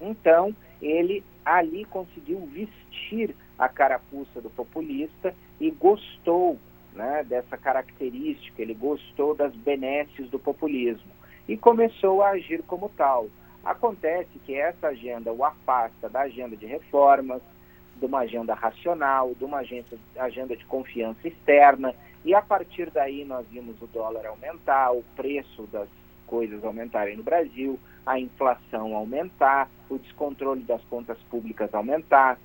Então, 0.01 0.55
ele 0.81 1.23
ali 1.45 1.85
conseguiu 1.85 2.39
vestir 2.47 3.35
a 3.57 3.67
carapuça 3.67 4.41
do 4.41 4.49
populista 4.49 5.33
e 5.59 5.71
gostou 5.71 6.57
né, 6.97 7.23
dessa 7.23 7.55
característica, 7.55 8.61
ele 8.61 8.73
gostou 8.73 9.35
das 9.35 9.55
benesses 9.55 10.29
do 10.29 10.39
populismo 10.39 11.11
e 11.47 11.55
começou 11.55 12.21
a 12.21 12.31
agir 12.31 12.61
como 12.63 12.89
tal. 12.89 13.27
Acontece 13.63 14.39
que 14.45 14.55
essa 14.55 14.87
agenda 14.87 15.31
o 15.31 15.45
afasta 15.45 16.09
da 16.09 16.21
agenda 16.21 16.57
de 16.57 16.65
reformas, 16.65 17.41
de 17.95 18.05
uma 18.05 18.19
agenda 18.19 18.53
racional, 18.53 19.33
de 19.35 19.45
uma 19.45 19.59
agenda, 19.59 19.97
agenda 20.17 20.55
de 20.55 20.65
confiança 20.65 21.27
externa, 21.27 21.93
e 22.25 22.33
a 22.33 22.41
partir 22.41 22.89
daí 22.91 23.23
nós 23.23 23.45
vimos 23.47 23.81
o 23.81 23.87
dólar 23.87 24.25
aumentar, 24.25 24.91
o 24.91 25.03
preço 25.15 25.63
das 25.71 25.87
coisas 26.25 26.63
aumentarem 26.63 27.15
no 27.15 27.23
Brasil, 27.23 27.79
a 28.05 28.19
inflação 28.19 28.95
aumentar, 28.95 29.69
o 29.89 29.97
descontrole 29.97 30.63
das 30.63 30.83
contas 30.85 31.17
públicas 31.29 31.73
aumentar, 31.73 32.37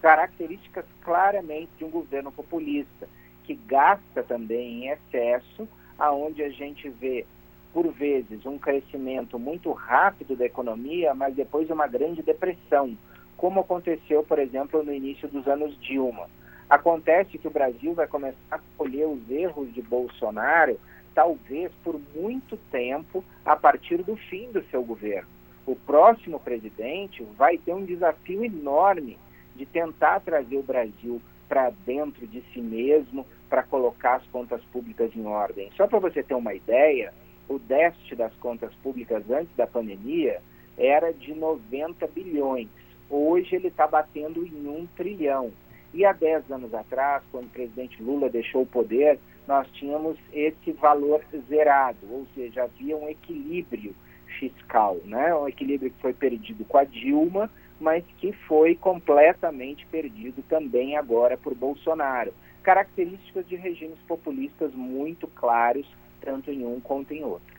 características 0.00 0.84
claramente 1.02 1.70
de 1.78 1.84
um 1.84 1.90
governo 1.90 2.32
populista 2.32 3.08
que 3.46 3.54
gasta 3.54 4.22
também 4.24 4.84
em 4.84 4.88
excesso, 4.88 5.68
aonde 5.98 6.42
a 6.42 6.50
gente 6.50 6.88
vê 6.88 7.24
por 7.72 7.86
vezes 7.92 8.44
um 8.44 8.58
crescimento 8.58 9.38
muito 9.38 9.70
rápido 9.70 10.34
da 10.34 10.44
economia, 10.44 11.14
mas 11.14 11.34
depois 11.34 11.70
uma 11.70 11.86
grande 11.86 12.22
depressão, 12.22 12.96
como 13.36 13.60
aconteceu, 13.60 14.22
por 14.24 14.38
exemplo, 14.38 14.82
no 14.82 14.92
início 14.92 15.28
dos 15.28 15.46
anos 15.46 15.78
Dilma. 15.80 16.28
Acontece 16.68 17.38
que 17.38 17.46
o 17.46 17.50
Brasil 17.50 17.94
vai 17.94 18.06
começar 18.06 18.36
a 18.50 18.60
colher 18.76 19.06
os 19.06 19.30
erros 19.30 19.72
de 19.72 19.80
Bolsonaro, 19.82 20.80
talvez 21.14 21.70
por 21.84 22.00
muito 22.14 22.56
tempo, 22.70 23.22
a 23.44 23.54
partir 23.54 24.02
do 24.02 24.16
fim 24.16 24.50
do 24.50 24.64
seu 24.70 24.82
governo. 24.82 25.28
O 25.64 25.76
próximo 25.76 26.40
presidente 26.40 27.22
vai 27.36 27.58
ter 27.58 27.72
um 27.72 27.84
desafio 27.84 28.44
enorme 28.44 29.18
de 29.54 29.64
tentar 29.64 30.20
trazer 30.20 30.56
o 30.56 30.62
Brasil 30.62 31.20
para 31.48 31.70
dentro 31.84 32.26
de 32.26 32.42
si 32.52 32.60
mesmo, 32.60 33.26
para 33.48 33.62
colocar 33.62 34.16
as 34.16 34.26
contas 34.26 34.62
públicas 34.72 35.10
em 35.14 35.26
ordem. 35.26 35.70
Só 35.76 35.86
para 35.86 35.98
você 35.98 36.22
ter 36.22 36.34
uma 36.34 36.54
ideia, 36.54 37.12
o 37.48 37.58
déficit 37.58 38.16
das 38.16 38.34
contas 38.36 38.74
públicas 38.76 39.22
antes 39.30 39.54
da 39.56 39.66
pandemia 39.66 40.40
era 40.76 41.12
de 41.12 41.34
90 41.34 42.06
bilhões. 42.08 42.68
Hoje 43.08 43.56
ele 43.56 43.68
está 43.68 43.86
batendo 43.86 44.44
em 44.46 44.68
um 44.68 44.86
trilhão. 44.96 45.52
E 45.94 46.04
há 46.04 46.12
10 46.12 46.50
anos 46.50 46.74
atrás, 46.74 47.22
quando 47.30 47.46
o 47.46 47.50
presidente 47.50 48.02
Lula 48.02 48.28
deixou 48.28 48.62
o 48.62 48.66
poder, 48.66 49.18
nós 49.46 49.66
tínhamos 49.72 50.18
esse 50.32 50.72
valor 50.72 51.22
zerado, 51.48 51.98
ou 52.10 52.26
seja, 52.34 52.64
havia 52.64 52.96
um 52.96 53.08
equilíbrio 53.08 53.94
fiscal, 54.38 54.98
né? 55.04 55.34
um 55.34 55.48
equilíbrio 55.48 55.90
que 55.90 56.00
foi 56.00 56.12
perdido 56.12 56.64
com 56.64 56.78
a 56.78 56.84
Dilma, 56.84 57.50
mas 57.80 58.04
que 58.18 58.32
foi 58.32 58.74
completamente 58.74 59.86
perdido 59.86 60.42
também 60.48 60.96
agora 60.96 61.36
por 61.36 61.54
Bolsonaro. 61.54 62.32
Características 62.62 63.46
de 63.46 63.56
regimes 63.56 63.98
populistas 64.08 64.72
muito 64.74 65.26
claros, 65.28 65.86
tanto 66.20 66.50
em 66.50 66.64
um 66.66 66.80
quanto 66.80 67.12
em 67.12 67.22
outro. 67.22 67.56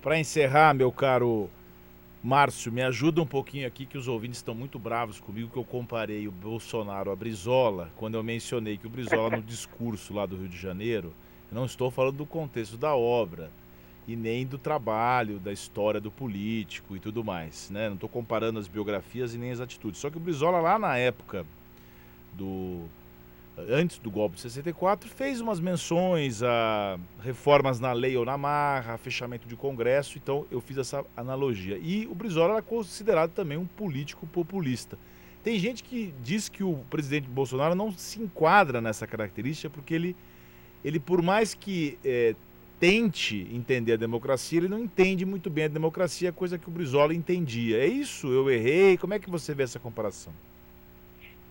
Para 0.00 0.18
encerrar, 0.18 0.72
meu 0.74 0.92
caro 0.92 1.50
Márcio, 2.22 2.70
me 2.70 2.82
ajuda 2.82 3.22
um 3.22 3.26
pouquinho 3.26 3.66
aqui 3.66 3.86
que 3.86 3.96
os 3.96 4.06
ouvintes 4.06 4.38
estão 4.38 4.54
muito 4.54 4.78
bravos 4.78 5.18
comigo 5.18 5.50
que 5.50 5.56
eu 5.56 5.64
comparei 5.64 6.28
o 6.28 6.30
Bolsonaro 6.30 7.10
a 7.10 7.16
Brizola, 7.16 7.90
quando 7.96 8.14
eu 8.14 8.22
mencionei 8.22 8.76
que 8.76 8.86
o 8.86 8.90
Brizola 8.90 9.36
no 9.36 9.42
discurso 9.42 10.12
lá 10.12 10.26
do 10.26 10.36
Rio 10.36 10.48
de 10.48 10.58
Janeiro, 10.58 11.14
eu 11.50 11.54
não 11.54 11.64
estou 11.64 11.90
falando 11.90 12.18
do 12.18 12.26
contexto 12.26 12.76
da 12.76 12.94
obra 12.94 13.50
e 14.12 14.16
nem 14.16 14.44
do 14.46 14.58
trabalho, 14.58 15.38
da 15.38 15.52
história 15.52 16.00
do 16.00 16.10
político 16.10 16.96
e 16.96 17.00
tudo 17.00 17.22
mais, 17.22 17.70
né? 17.70 17.88
Não 17.88 17.94
estou 17.94 18.08
comparando 18.08 18.58
as 18.58 18.66
biografias 18.66 19.34
e 19.34 19.38
nem 19.38 19.52
as 19.52 19.60
atitudes. 19.60 20.00
Só 20.00 20.10
que 20.10 20.16
o 20.16 20.20
Brizola 20.20 20.60
lá 20.60 20.78
na 20.78 20.96
época 20.96 21.46
do 22.32 22.84
antes 23.68 23.98
do 23.98 24.10
golpe 24.10 24.36
de 24.36 24.42
64, 24.42 25.08
fez 25.08 25.40
umas 25.40 25.60
menções 25.60 26.42
a 26.42 26.98
reformas 27.22 27.78
na 27.78 27.92
lei 27.92 28.16
ou 28.16 28.24
na 28.24 28.38
marra, 28.38 28.96
fechamento 28.96 29.46
de 29.46 29.54
congresso, 29.54 30.16
então 30.16 30.46
eu 30.50 30.60
fiz 30.60 30.78
essa 30.78 31.04
analogia. 31.16 31.78
E 31.78 32.06
o 32.06 32.14
Brizola 32.14 32.54
era 32.54 32.62
considerado 32.62 33.32
também 33.32 33.58
um 33.58 33.66
político 33.66 34.26
populista. 34.26 34.98
Tem 35.42 35.58
gente 35.58 35.82
que 35.82 36.14
diz 36.22 36.48
que 36.48 36.62
o 36.62 36.78
presidente 36.88 37.28
Bolsonaro 37.28 37.74
não 37.74 37.92
se 37.92 38.20
enquadra 38.20 38.80
nessa 38.80 39.06
característica 39.06 39.70
porque 39.70 39.94
ele, 39.94 40.16
ele 40.84 40.98
por 40.98 41.22
mais 41.22 41.54
que 41.54 41.98
é, 42.04 42.34
tente 42.80 43.46
entender 43.52 43.92
a 43.92 43.96
democracia, 43.96 44.58
ele 44.58 44.68
não 44.68 44.78
entende 44.78 45.26
muito 45.26 45.50
bem 45.50 45.64
a 45.64 45.68
democracia, 45.68 46.32
coisa 46.32 46.58
que 46.58 46.66
o 46.66 46.72
Brizola 46.72 47.14
entendia. 47.14 47.76
É 47.76 47.86
isso? 47.86 48.26
Eu 48.28 48.50
errei? 48.50 48.96
Como 48.96 49.12
é 49.12 49.18
que 49.18 49.28
você 49.28 49.54
vê 49.54 49.64
essa 49.64 49.78
comparação? 49.78 50.32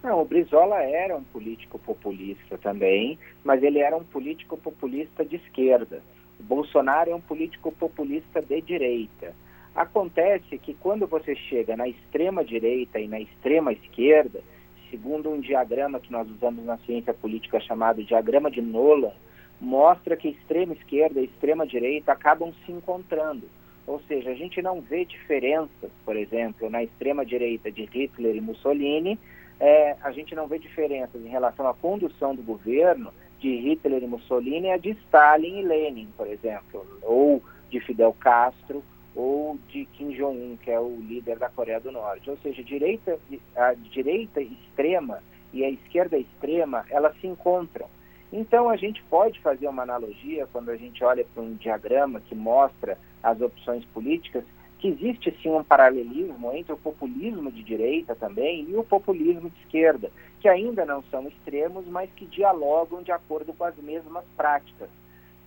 Não, 0.01 0.21
o 0.21 0.25
Brizola 0.25 0.81
era 0.81 1.15
um 1.15 1.23
político 1.23 1.77
populista 1.77 2.57
também, 2.57 3.19
mas 3.43 3.61
ele 3.61 3.77
era 3.77 3.95
um 3.95 4.03
político 4.03 4.57
populista 4.57 5.23
de 5.23 5.35
esquerda. 5.35 6.01
O 6.39 6.43
Bolsonaro 6.43 7.11
é 7.11 7.15
um 7.15 7.21
político 7.21 7.71
populista 7.71 8.41
de 8.41 8.59
direita. 8.61 9.35
Acontece 9.75 10.57
que 10.57 10.73
quando 10.73 11.05
você 11.05 11.35
chega 11.35 11.77
na 11.77 11.87
extrema 11.87 12.43
direita 12.43 12.99
e 12.99 13.07
na 13.07 13.19
extrema 13.19 13.71
esquerda, 13.71 14.41
segundo 14.89 15.29
um 15.29 15.39
diagrama 15.39 15.99
que 15.99 16.11
nós 16.11 16.27
usamos 16.27 16.65
na 16.65 16.77
ciência 16.79 17.13
política 17.13 17.59
chamado 17.59 18.03
diagrama 18.03 18.49
de 18.49 18.61
Nolan, 18.61 19.11
mostra 19.59 20.15
que 20.15 20.29
extrema 20.29 20.73
esquerda 20.73 21.19
e 21.19 21.25
extrema 21.25 21.65
direita 21.65 22.11
acabam 22.11 22.53
se 22.65 22.71
encontrando. 22.71 23.47
Ou 23.85 23.99
seja, 24.07 24.29
a 24.29 24.35
gente 24.35 24.61
não 24.61 24.81
vê 24.81 25.03
diferenças, 25.03 25.91
por 26.05 26.15
exemplo, 26.15 26.69
na 26.69 26.83
extrema 26.83 27.25
direita 27.25 27.71
de 27.71 27.85
Hitler 27.85 28.35
e 28.35 28.41
Mussolini, 28.41 29.19
é, 29.59 29.97
a 30.01 30.11
gente 30.11 30.33
não 30.35 30.47
vê 30.47 30.57
diferenças 30.57 31.21
em 31.21 31.27
relação 31.27 31.67
à 31.67 31.73
condução 31.73 32.33
do 32.33 32.41
governo 32.41 33.11
de 33.39 33.49
Hitler 33.49 34.03
e 34.03 34.07
Mussolini 34.07 34.71
a 34.71 34.77
de 34.77 34.91
Stalin 34.91 35.59
e 35.59 35.63
Lenin, 35.63 36.09
por 36.15 36.27
exemplo, 36.27 36.85
ou 37.01 37.43
de 37.69 37.79
Fidel 37.81 38.13
Castro 38.19 38.83
ou 39.15 39.57
de 39.67 39.85
Kim 39.85 40.11
Jong-un, 40.11 40.57
que 40.57 40.71
é 40.71 40.79
o 40.79 40.95
líder 41.01 41.37
da 41.37 41.49
Coreia 41.49 41.79
do 41.79 41.91
Norte. 41.91 42.29
Ou 42.29 42.37
seja, 42.37 42.63
direita, 42.63 43.19
a 43.55 43.73
direita 43.73 44.41
extrema 44.41 45.21
e 45.51 45.65
a 45.65 45.69
esquerda 45.69 46.17
extrema, 46.17 46.85
elas 46.89 47.19
se 47.19 47.27
encontram. 47.27 47.87
Então 48.31 48.69
a 48.69 48.75
gente 48.75 49.03
pode 49.03 49.39
fazer 49.41 49.67
uma 49.67 49.83
analogia 49.83 50.47
quando 50.51 50.69
a 50.69 50.77
gente 50.77 51.03
olha 51.03 51.25
para 51.33 51.41
um 51.41 51.55
diagrama 51.55 52.21
que 52.21 52.35
mostra 52.35 52.97
as 53.23 53.41
opções 53.41 53.83
políticas 53.85 54.43
que 54.79 54.87
existe 54.87 55.35
sim 55.41 55.49
um 55.49 55.63
paralelismo 55.63 56.53
entre 56.53 56.71
o 56.71 56.77
populismo 56.77 57.51
de 57.51 57.61
direita 57.61 58.15
também 58.15 58.65
e 58.69 58.75
o 58.75 58.83
populismo 58.83 59.49
de 59.49 59.59
esquerda, 59.59 60.09
que 60.39 60.47
ainda 60.47 60.85
não 60.85 61.03
são 61.11 61.27
extremos, 61.27 61.85
mas 61.85 62.09
que 62.15 62.25
dialogam 62.25 63.03
de 63.03 63.11
acordo 63.11 63.53
com 63.53 63.65
as 63.65 63.75
mesmas 63.77 64.23
práticas. 64.37 64.89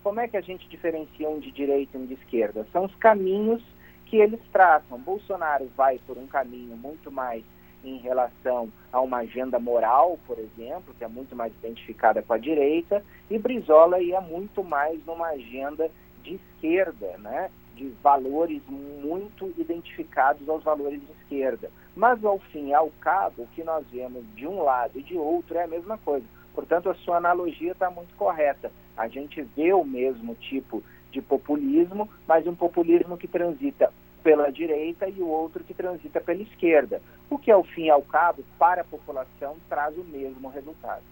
Como 0.03 0.21
é 0.21 0.29
que 0.29 0.37
a 0.37 0.43
gente 0.43 0.69
diferencia 0.69 1.31
um 1.31 1.39
de 1.39 1.51
direita 1.51 1.97
e 1.97 2.01
um 2.01 2.07
de 2.07 2.15
esquerda? 2.15 2.67
São 2.73 2.85
os 2.85 2.95
caminhos 2.97 3.63
que 4.05 4.17
eles 4.17 4.41
traçam. 4.53 4.99
Bolsonaro 4.99 5.71
vai 5.75 5.99
por 6.07 6.19
um 6.19 6.27
caminho 6.27 6.77
muito 6.77 7.11
mais 7.11 7.43
em 7.85 7.99
relação 7.99 8.71
a 8.93 9.01
uma 9.01 9.19
agenda 9.19 9.59
moral, 9.59 10.19
por 10.27 10.39
exemplo, 10.39 10.95
que 10.97 11.05
é 11.05 11.09
muito 11.09 11.35
mais 11.35 11.53
identificada 11.55 12.23
com 12.23 12.33
a 12.33 12.39
direita, 12.39 13.05
e 13.31 13.39
Brizola 13.39 14.01
ia 14.01 14.21
muito 14.21 14.63
mais 14.63 15.05
numa 15.05 15.29
agenda 15.29 15.91
de 16.23 16.35
esquerda, 16.35 17.17
né? 17.19 17.51
de 17.75 17.89
valores 18.03 18.63
muito 18.69 19.53
identificados 19.59 20.49
aos 20.49 20.63
valores 20.63 21.01
de 21.01 21.13
esquerda. 21.23 21.71
Mas, 21.97 22.25
ao 22.25 22.39
fim 22.39 22.69
e 22.69 22.75
ao 22.75 22.91
cabo, 23.01 23.43
o 23.43 23.47
que 23.49 23.65
nós 23.65 23.85
vemos 23.91 24.25
de 24.35 24.47
um 24.47 24.63
lado 24.63 24.99
e 24.99 25.03
de 25.03 25.17
outro 25.17 25.57
é 25.57 25.65
a 25.65 25.69
mesma 25.69 25.99
coisa. 25.99 26.27
Portanto, 26.55 26.91
a 26.91 26.95
sua 26.95 27.17
analogia 27.17 27.73
está 27.73 27.91
muito 27.91 28.15
correta. 28.15 28.71
A 28.97 29.09
gente 29.09 29.43
vê 29.57 29.73
o 29.73 29.85
mesmo 29.85 30.35
tipo 30.35 30.83
de 31.11 31.21
populismo, 31.21 32.09
mas 32.27 32.47
um 32.47 32.55
populismo 32.55 33.17
que 33.17 33.29
transita 33.29 33.93
pela 34.23 34.51
direita 34.51 35.09
e 35.09 35.21
o 35.21 35.27
outro 35.27 35.65
que 35.65 35.75
transita 35.75 36.21
pela 36.21 36.43
esquerda. 36.43 37.03
O 37.29 37.39
que, 37.39 37.51
ao 37.51 37.65
fim 37.65 37.85
e 37.85 37.91
ao 37.91 38.03
cabo, 38.03 38.45
para 38.59 38.83
a 38.83 38.85
população, 38.85 39.57
traz 39.69 39.97
o 39.97 40.05
mesmo 40.05 40.49
resultado. 40.49 41.03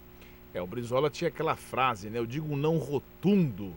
É, 0.52 0.60
o 0.60 0.66
Brizola 0.66 1.10
tinha 1.10 1.28
aquela 1.28 1.56
frase, 1.56 2.10
né? 2.10 2.18
Eu 2.18 2.26
digo 2.26 2.56
não 2.56 2.78
rotundo 2.78 3.72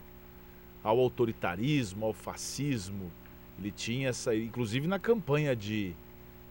ao 0.83 0.99
autoritarismo, 0.99 2.05
ao 2.05 2.13
fascismo. 2.13 3.11
Ele 3.59 3.71
tinha 3.71 4.09
essa, 4.09 4.35
inclusive 4.35 4.87
na 4.87 4.99
campanha 4.99 5.55
de, 5.55 5.93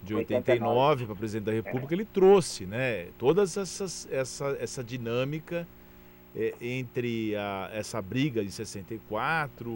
de 0.03 0.15
89 0.15 1.07
para 1.07 1.15
presidente 1.15 1.45
da 1.45 1.53
República, 1.53 1.93
é. 1.93 1.97
ele 1.97 2.05
trouxe, 2.05 2.65
né, 2.65 3.09
todas 3.19 3.57
essa 3.57 4.57
essa 4.61 4.85
dinâmica 4.85 5.67
é, 6.35 6.55
entre 6.61 7.37
a, 7.37 7.71
essa 7.73 8.01
briga 8.01 8.45
de 8.45 8.51
64, 8.51 9.71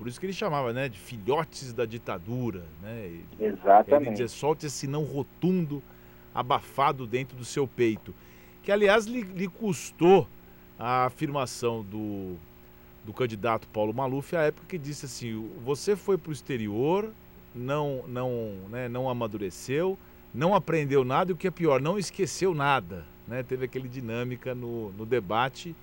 por 0.00 0.08
isso 0.08 0.18
que 0.18 0.24
ele 0.24 0.32
chamava, 0.32 0.72
né, 0.72 0.88
de 0.88 0.98
filhotes 0.98 1.74
da 1.74 1.84
ditadura, 1.84 2.64
né? 2.80 3.20
Exatamente. 3.38 4.06
Ele 4.06 4.10
dizia 4.12 4.28
solte 4.28 4.64
esse 4.64 4.86
não 4.86 5.04
rotundo 5.04 5.82
abafado 6.34 7.06
dentro 7.06 7.36
do 7.36 7.44
seu 7.44 7.68
peito, 7.68 8.14
que 8.62 8.72
aliás 8.72 9.04
lhe, 9.04 9.20
lhe 9.20 9.46
custou 9.46 10.26
a 10.78 11.04
afirmação 11.04 11.82
do 11.82 12.38
do 13.04 13.12
candidato 13.12 13.68
Paulo 13.68 13.92
Maluf, 13.92 14.34
a 14.34 14.44
época 14.44 14.66
que 14.68 14.78
disse 14.78 15.04
assim: 15.04 15.50
você 15.62 15.94
foi 15.94 16.16
para 16.16 16.30
o 16.30 16.32
exterior, 16.32 17.12
não, 17.54 18.02
não, 18.08 18.54
né, 18.70 18.88
não 18.88 19.06
amadureceu, 19.06 19.98
não 20.32 20.54
aprendeu 20.54 21.04
nada 21.04 21.30
e 21.30 21.34
o 21.34 21.36
que 21.36 21.46
é 21.46 21.50
pior, 21.50 21.78
não 21.78 21.98
esqueceu 21.98 22.54
nada. 22.54 23.04
Né? 23.28 23.42
Teve 23.42 23.66
aquele 23.66 23.86
dinâmica 23.86 24.54
no, 24.54 24.92
no 24.92 25.04
debate. 25.04 25.76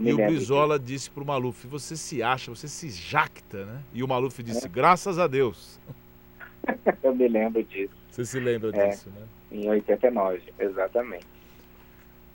E 0.00 0.12
o 0.12 0.16
Brizola 0.16 0.78
que... 0.78 0.84
disse 0.86 1.10
para 1.10 1.22
o 1.22 1.26
Maluf: 1.26 1.66
você 1.66 1.96
se 1.96 2.22
acha, 2.22 2.54
você 2.54 2.68
se 2.68 2.90
jacta, 2.90 3.64
né? 3.64 3.82
E 3.92 4.02
o 4.02 4.08
Maluf 4.08 4.42
disse: 4.42 4.66
é. 4.66 4.68
graças 4.68 5.18
a 5.18 5.26
Deus. 5.26 5.80
Eu 7.02 7.14
me 7.14 7.28
lembro 7.28 7.62
disso. 7.64 7.94
Você 8.10 8.24
se 8.24 8.40
lembra 8.40 8.70
é, 8.76 8.88
disso, 8.88 9.10
né? 9.10 9.26
Em 9.50 9.68
89, 9.68 10.42
exatamente. 10.58 11.26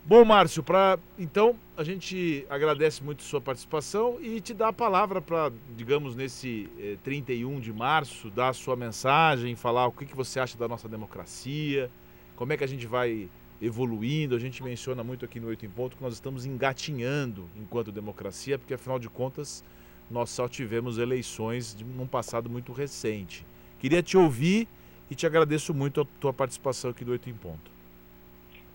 Bom, 0.08 0.24
Márcio, 0.24 0.62
para 0.62 1.00
então 1.18 1.56
a 1.76 1.84
gente 1.84 2.46
agradece 2.48 3.04
muito 3.04 3.24
sua 3.24 3.42
participação 3.42 4.18
e 4.22 4.40
te 4.40 4.54
dá 4.54 4.68
a 4.68 4.74
palavra 4.74 5.20
para, 5.20 5.52
digamos, 5.76 6.16
nesse 6.16 6.70
eh, 6.80 6.96
31 7.04 7.60
de 7.60 7.74
março, 7.74 8.30
dar 8.30 8.50
a 8.50 8.54
sua 8.54 8.76
mensagem, 8.76 9.56
falar 9.56 9.88
o 9.88 9.92
que, 9.92 10.06
que 10.06 10.16
você 10.16 10.40
acha 10.40 10.56
da 10.60 10.68
nossa 10.68 10.88
democracia, 10.88 11.90
como 12.36 12.54
é 12.54 12.58
que 12.58 12.64
a 12.64 12.68
gente 12.68 12.86
vai 12.86 13.28
evoluindo. 13.62 14.36
A 14.36 14.40
gente 14.40 14.64
menciona 14.64 15.04
muito 15.04 15.26
aqui 15.26 15.40
no 15.40 15.48
Oito 15.48 15.66
em 15.66 15.70
Ponto 15.70 15.98
que 15.98 16.04
nós 16.04 16.14
estamos 16.14 16.46
engatinhando 16.46 17.50
enquanto 17.56 17.92
democracia, 17.92 18.58
porque 18.58 18.74
afinal 18.74 19.00
de 19.00 19.10
contas 19.10 19.64
nós 20.10 20.30
só 20.30 20.48
tivemos 20.48 20.98
eleições 20.98 21.76
de 21.76 21.84
um 21.84 22.08
passado 22.08 22.50
muito 22.50 22.72
recente. 22.72 23.46
Queria 23.80 24.04
te 24.04 24.18
ouvir 24.18 24.68
e 25.10 25.16
te 25.16 25.26
agradeço 25.26 25.74
muito 25.74 26.02
a 26.02 26.06
tua 26.20 26.34
participação 26.34 26.92
aqui 26.92 27.04
do 27.04 27.12
Oito 27.12 27.30
em 27.30 27.34
Ponto. 27.34 27.72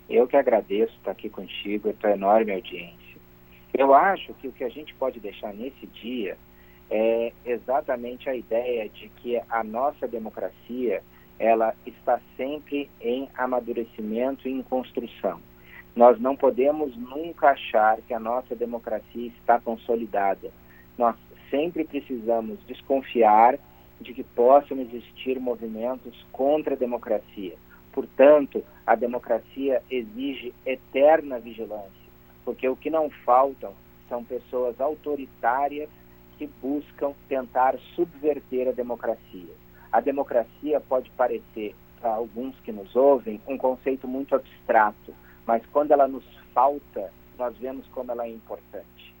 Eu 0.09 0.27
que 0.27 0.35
agradeço 0.35 0.93
estar 0.97 1.11
aqui 1.11 1.29
contigo, 1.29 1.89
a 1.89 1.93
tua 1.93 2.11
enorme 2.11 2.53
audiência. 2.53 3.17
Eu 3.73 3.93
acho 3.93 4.33
que 4.35 4.47
o 4.47 4.51
que 4.51 4.63
a 4.63 4.69
gente 4.69 4.93
pode 4.95 5.19
deixar 5.19 5.53
nesse 5.53 5.87
dia 5.87 6.37
é 6.89 7.31
exatamente 7.45 8.29
a 8.29 8.35
ideia 8.35 8.89
de 8.89 9.07
que 9.07 9.41
a 9.49 9.63
nossa 9.63 10.05
democracia 10.05 11.01
ela 11.41 11.73
está 11.87 12.21
sempre 12.37 12.87
em 13.01 13.27
amadurecimento 13.35 14.47
e 14.47 14.51
em 14.51 14.61
construção. 14.61 15.41
Nós 15.95 16.21
não 16.21 16.35
podemos 16.35 16.95
nunca 16.95 17.49
achar 17.49 17.97
que 18.03 18.13
a 18.13 18.19
nossa 18.19 18.55
democracia 18.55 19.27
está 19.39 19.59
consolidada. 19.59 20.51
Nós 20.99 21.15
sempre 21.49 21.83
precisamos 21.83 22.59
desconfiar 22.67 23.57
de 23.99 24.13
que 24.13 24.23
possam 24.23 24.79
existir 24.79 25.39
movimentos 25.39 26.15
contra 26.31 26.75
a 26.75 26.77
democracia. 26.77 27.55
Portanto, 27.91 28.63
a 28.85 28.93
democracia 28.93 29.81
exige 29.89 30.53
eterna 30.63 31.39
vigilância, 31.39 31.89
porque 32.45 32.69
o 32.69 32.75
que 32.75 32.91
não 32.91 33.09
faltam 33.25 33.73
são 34.07 34.23
pessoas 34.23 34.79
autoritárias 34.79 35.89
que 36.37 36.47
buscam 36.61 37.13
tentar 37.27 37.77
subverter 37.95 38.67
a 38.67 38.71
democracia. 38.71 39.49
A 39.91 39.99
democracia 39.99 40.79
pode 40.79 41.09
parecer, 41.11 41.75
para 41.99 42.13
alguns 42.13 42.57
que 42.61 42.71
nos 42.71 42.95
ouvem, 42.95 43.41
um 43.45 43.57
conceito 43.57 44.07
muito 44.07 44.33
abstrato, 44.33 45.13
mas 45.45 45.65
quando 45.67 45.91
ela 45.91 46.07
nos 46.07 46.23
falta, 46.53 47.11
nós 47.37 47.55
vemos 47.57 47.85
como 47.87 48.11
ela 48.11 48.25
é 48.25 48.29
importante. 48.29 49.13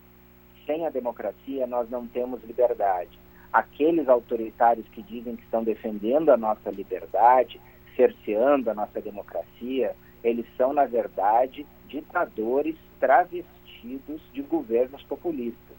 Sem 0.65 0.85
a 0.85 0.89
democracia, 0.89 1.67
nós 1.67 1.89
não 1.89 2.07
temos 2.07 2.41
liberdade. 2.43 3.19
Aqueles 3.51 4.07
autoritários 4.07 4.87
que 4.89 5.01
dizem 5.01 5.35
que 5.35 5.43
estão 5.43 5.63
defendendo 5.63 6.29
a 6.29 6.37
nossa 6.37 6.69
liberdade, 6.69 7.59
cerceando 7.95 8.69
a 8.69 8.73
nossa 8.73 9.01
democracia, 9.01 9.93
eles 10.23 10.45
são, 10.55 10.71
na 10.71 10.85
verdade, 10.85 11.65
ditadores 11.87 12.77
travestidos 12.99 14.21
de 14.31 14.41
governos 14.41 15.03
populistas. 15.03 15.77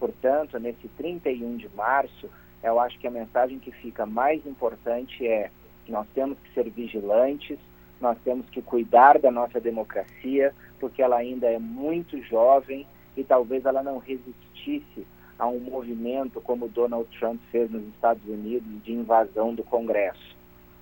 Portanto, 0.00 0.58
nesse 0.58 0.88
31 0.88 1.56
de 1.56 1.68
março, 1.76 2.28
eu 2.62 2.78
acho 2.78 2.98
que 2.98 3.06
a 3.06 3.10
mensagem 3.10 3.58
que 3.58 3.72
fica 3.72 4.06
mais 4.06 4.44
importante 4.46 5.26
é 5.26 5.50
que 5.84 5.92
nós 5.92 6.06
temos 6.14 6.38
que 6.38 6.54
ser 6.54 6.70
vigilantes, 6.70 7.58
nós 8.00 8.16
temos 8.24 8.48
que 8.50 8.62
cuidar 8.62 9.18
da 9.18 9.30
nossa 9.30 9.60
democracia, 9.60 10.54
porque 10.78 11.02
ela 11.02 11.16
ainda 11.16 11.46
é 11.48 11.58
muito 11.58 12.20
jovem 12.22 12.86
e 13.16 13.24
talvez 13.24 13.64
ela 13.64 13.82
não 13.82 13.98
resistisse 13.98 15.06
a 15.38 15.46
um 15.46 15.58
movimento 15.58 16.40
como 16.40 16.68
Donald 16.68 17.08
Trump 17.18 17.40
fez 17.50 17.70
nos 17.70 17.82
Estados 17.88 18.22
Unidos 18.28 18.82
de 18.84 18.92
invasão 18.92 19.54
do 19.54 19.64
Congresso. 19.64 20.36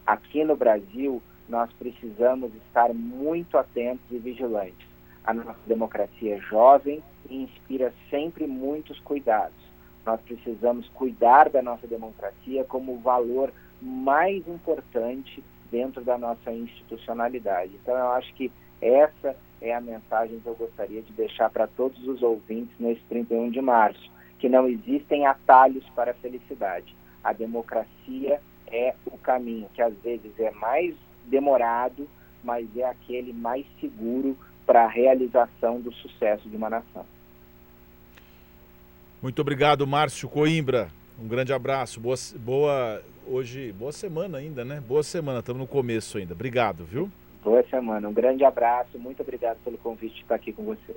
Aqui 0.06 0.44
no 0.44 0.56
Brasil, 0.56 1.22
nós 1.48 1.72
precisamos 1.72 2.54
estar 2.66 2.92
muito 2.92 3.56
atentos 3.56 4.04
e 4.10 4.18
vigilantes. 4.18 4.88
A 5.24 5.32
nossa 5.32 5.60
democracia 5.66 6.36
é 6.36 6.40
jovem 6.40 7.02
e 7.28 7.42
inspira 7.42 7.92
sempre 8.10 8.46
muitos 8.46 8.98
cuidados. 9.00 9.69
Nós 10.04 10.20
precisamos 10.22 10.88
cuidar 10.90 11.50
da 11.50 11.62
nossa 11.62 11.86
democracia 11.86 12.64
como 12.64 12.94
o 12.94 12.98
valor 12.98 13.52
mais 13.80 14.46
importante 14.48 15.42
dentro 15.70 16.02
da 16.02 16.18
nossa 16.18 16.52
institucionalidade. 16.52 17.72
Então, 17.82 17.96
eu 17.96 18.08
acho 18.12 18.32
que 18.34 18.50
essa 18.80 19.36
é 19.60 19.74
a 19.74 19.80
mensagem 19.80 20.40
que 20.40 20.46
eu 20.46 20.54
gostaria 20.54 21.02
de 21.02 21.12
deixar 21.12 21.50
para 21.50 21.66
todos 21.66 22.06
os 22.06 22.22
ouvintes 22.22 22.74
nesse 22.78 23.02
31 23.08 23.50
de 23.50 23.60
março, 23.60 24.10
que 24.38 24.48
não 24.48 24.66
existem 24.66 25.26
atalhos 25.26 25.84
para 25.94 26.12
a 26.12 26.14
felicidade. 26.14 26.96
A 27.22 27.32
democracia 27.32 28.40
é 28.66 28.94
o 29.06 29.18
caminho, 29.18 29.68
que 29.74 29.82
às 29.82 29.94
vezes 29.98 30.32
é 30.38 30.50
mais 30.52 30.94
demorado, 31.26 32.08
mas 32.42 32.66
é 32.76 32.84
aquele 32.84 33.32
mais 33.32 33.66
seguro 33.80 34.36
para 34.64 34.84
a 34.84 34.88
realização 34.88 35.80
do 35.80 35.92
sucesso 35.92 36.48
de 36.48 36.56
uma 36.56 36.70
nação. 36.70 37.04
Muito 39.22 39.42
obrigado, 39.42 39.86
Márcio 39.86 40.28
Coimbra. 40.28 40.88
Um 41.18 41.28
grande 41.28 41.52
abraço. 41.52 42.00
Boa, 42.00 42.16
boa 42.38 43.02
hoje, 43.26 43.70
boa 43.72 43.92
semana 43.92 44.38
ainda, 44.38 44.64
né? 44.64 44.80
Boa 44.80 45.02
semana, 45.02 45.40
estamos 45.40 45.60
no 45.60 45.66
começo 45.66 46.16
ainda. 46.16 46.32
Obrigado, 46.32 46.84
viu? 46.84 47.10
Boa 47.44 47.62
semana. 47.68 48.08
Um 48.08 48.14
grande 48.14 48.44
abraço. 48.44 48.98
Muito 48.98 49.20
obrigado 49.20 49.58
pelo 49.62 49.76
convite 49.76 50.14
de 50.14 50.22
estar 50.22 50.36
aqui 50.36 50.52
com 50.54 50.64
você. 50.64 50.94